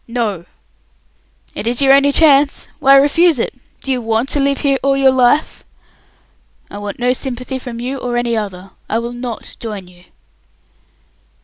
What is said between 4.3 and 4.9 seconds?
live here